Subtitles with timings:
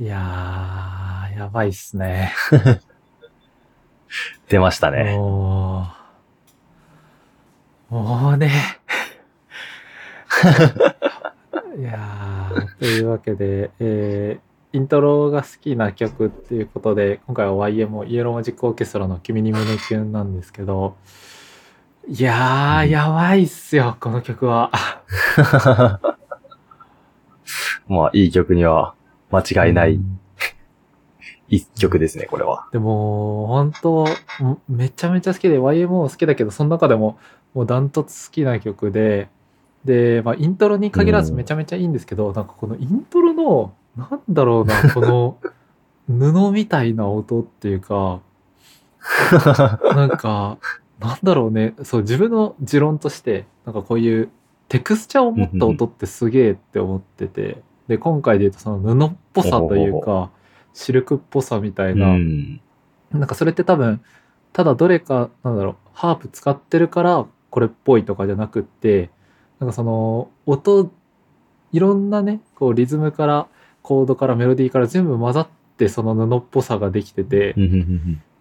[0.00, 2.32] いやー、やばいっすね。
[4.48, 5.16] 出ましたね。
[5.16, 5.86] も
[7.90, 8.50] う、もうね。
[11.78, 20.96] いやー、というわけで、えー、イントロが好きな曲っていうことで、今回は YMO イエローマジックオーケストラの君に胸キュンなんですけど、
[22.08, 24.72] いやー、やばいっすよ、この曲は。
[27.86, 28.96] まあ、いい曲には
[29.34, 30.20] 間違いないうん。
[31.48, 32.68] 一曲ですね、これは。
[32.72, 37.18] でも、本当んめちゃめちゃ好きで、YMO 好きだけど、その中でも、
[37.52, 39.28] もうダントツ好きな曲で、
[39.84, 41.38] で、まあ、イントロに限らずうん。
[41.38, 45.36] めちゃめちゃいいんですけど、なんかこのイントロの、なんだろうな、この、
[46.08, 48.20] 布みたいな音っていうか、
[49.94, 50.58] なんか、
[50.98, 54.30] なんだろうね、そう、自分の持論として、なんかこういう
[54.68, 60.30] テクスチャーを持った音ってすげえって思ってて、で、今回で言うとその布っぽさというか、
[60.72, 62.60] シルクっぽさみたいうな、ん。
[63.12, 64.00] なんかそれって多分、
[64.52, 69.10] ただどれか、なんだろう、ハープ使ってるからこれっぽいとかじゃなくって、
[69.60, 70.90] なんかその音、
[71.72, 73.46] いろんなね、こうリズムから
[73.82, 77.54] コードからメロディーから全部混ざってその布っぽさができてて、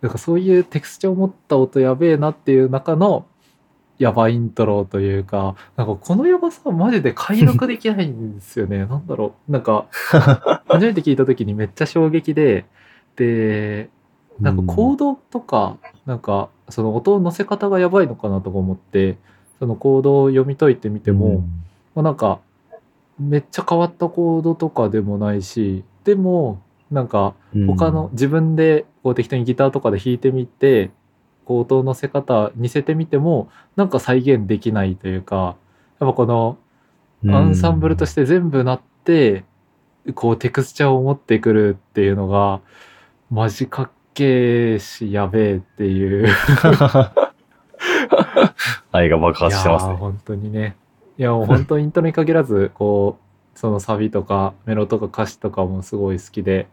[0.02, 3.26] なんかそういうテクスチャーを持った音やべえなっていう中の
[4.00, 8.86] やばイントロというか、なんかこのやばさマジで解読できないんですよね。
[8.88, 9.52] なんだろう。
[9.52, 9.88] なんか
[10.68, 12.66] 初めて聞いた時にめっちゃ衝撃で、
[13.16, 13.90] で、
[14.40, 19.18] なんかコードとか、なんかその音の乗せ方がやばいのかなとか思って、
[19.60, 21.44] そのコードを読み解いてみても、
[21.96, 22.40] まあ、なんか
[23.20, 30.92] めっちゃ変わったコードとかでもないし、でもなんかうん他の、自分でこう適当にギターとかで弾いてみて
[31.46, 35.56] こう音の乗せ方似せてみてもなんか再現できないというか
[36.00, 36.58] やっぱこの
[37.28, 39.46] アンサンブルとして全部なって
[40.16, 42.60] こうテクスチャーを持ってくるっていうのが
[43.30, 46.28] マジかっけえしやべえっていう。
[48.92, 49.94] 愛が爆発してますね。
[49.96, 50.76] 本当にね。
[51.18, 53.18] いやもう本当イントロに限らずこ
[53.56, 56.68] うそのサビとかメロとか歌詞とかもすごい好きで。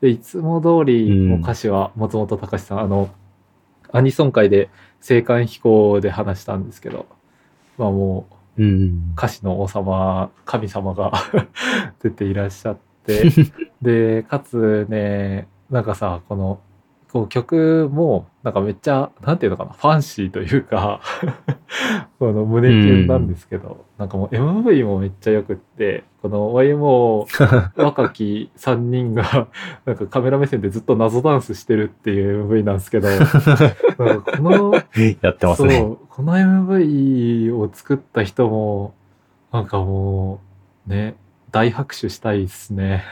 [0.00, 1.28] でいつも通りうん。
[1.28, 3.08] もう歌詞は松本隆さん、あの
[3.92, 4.68] アニソン界で
[5.08, 7.06] 青函飛行で話したんですけど
[7.78, 9.12] まあもううん。
[9.16, 11.12] 歌詞の王様神様が
[12.02, 13.30] 出ていらっしゃって
[13.82, 16.60] でかつねなんかさこの
[17.16, 21.00] こう曲もなんかめっちゃなんていうのかなファンシーというか
[22.20, 27.26] この胸キュンなんですけど、なんかもう MV もめっちゃよくってこの YMO
[27.82, 29.48] 若き3人が
[29.86, 33.08] なんかカメラ目線でずっと謎ダンスしてるっていう MV なんですけど
[33.96, 34.04] こ
[34.42, 34.74] の
[35.22, 35.78] やってますね。
[35.78, 38.92] そうこの MV を作った人も
[39.52, 40.40] なんかも
[40.86, 41.16] うね
[41.50, 43.04] 大拍手したいっすね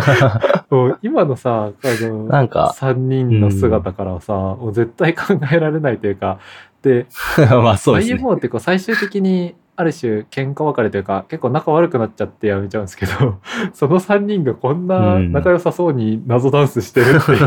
[1.02, 6.38] 今のさあのなんか、3人の姿からはさ、もう絶対考えられないというか
[6.82, 7.06] で
[7.50, 8.14] まあそうですね。
[8.16, 13.38] IMO ってこう最終的にある種喧嘩別れというか結構仲悪くなっちゃってやめちゃうんですけど
[13.72, 17.46] その3人がこんなうん仲良さそうに謎ダンスしてるっていうシ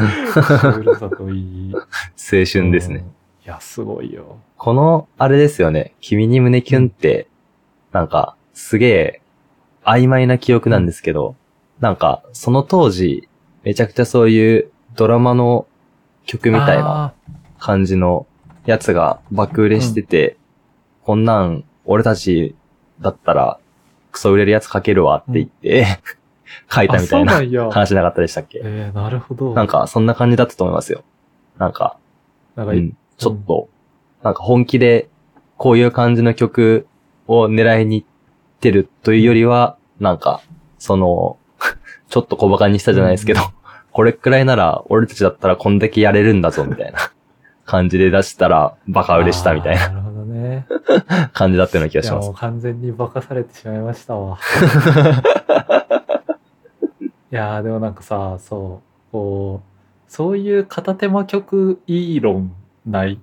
[0.00, 1.80] ュさといい青
[2.44, 2.96] 春ですね。
[2.96, 5.94] うんいやすごいよこの、あれですよね。
[6.00, 7.28] 君に胸キュンって、
[7.92, 9.22] なんか、すげえ、
[9.88, 11.34] 曖昧な記憶なんですけど、
[11.80, 13.26] なんか、その当時、
[13.62, 15.66] めちゃくちゃそういうドラマの
[16.26, 17.12] 曲みたいなあ
[17.58, 18.26] 感じの
[18.66, 20.36] やつが爆売れしてて、
[21.04, 22.54] こんなん、俺たち
[23.00, 23.58] だったら、
[24.12, 25.86] クソ売れるやつ書けるわって言って、
[26.70, 28.60] 書いーあたみたいな話なかったでしたっけ？
[28.62, 29.54] えー、なるほど。
[29.54, 31.02] なんか、そんな感じだったと思いますよ。
[31.58, 31.96] なんか、
[32.56, 33.68] なんか、うん、ちょっと、
[34.22, 35.08] なんか本気で、
[35.56, 36.86] こういう感じの曲
[37.26, 38.08] を狙いに行っ
[38.60, 40.40] てるというよりは、なんか、
[40.78, 41.38] その、
[42.08, 43.40] ちょっと小馬鹿にしたじゃないですけど、
[43.92, 46.98] これくらいなら、俺たちだったらこんだけやれるんだぞ、みたいな。
[47.64, 49.88] 感じで出したら、バカ売れしたみたいな。
[49.88, 50.66] なるほどね。
[51.34, 52.26] 感じだったような気がします。
[52.26, 52.34] もう。
[52.34, 54.38] 完全に化かされてしまいましたわ。
[57.30, 59.12] いやーでもなんかさそう。
[59.12, 62.54] こうそういう片手間曲いい論
[62.86, 63.20] ない？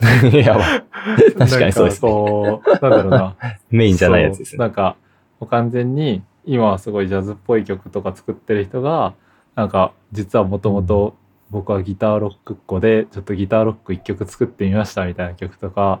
[0.32, 0.84] やばい。
[1.38, 2.10] 確かにそうですね。
[2.10, 3.36] うなんだろうな。
[3.70, 4.58] メインじゃないやつですね。
[4.58, 4.96] なんか
[5.40, 9.14] もう完全に今はすごいジャズっぽい曲とか作ってる人が
[9.54, 11.14] なんか実はもともと
[11.50, 16.00] 僕はギターロックっ子でちょっとギターロック一曲作ってみましたみたいな曲とか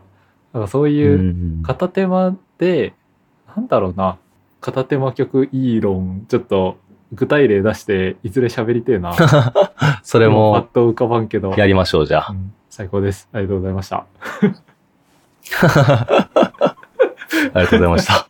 [0.52, 2.94] なんかそういううん片手間で
[3.54, 4.18] なんだろうな。
[4.60, 6.76] 片手間曲いい論ちょっと
[7.12, 9.14] 具体例出していずれ喋りてえな。
[10.02, 11.54] それパッも、と浮かばんけど。
[11.56, 12.32] やりましょう、じゃあ。
[12.32, 14.44] うん最高ですありがとうございましたあ
[17.54, 18.25] りがとうございました。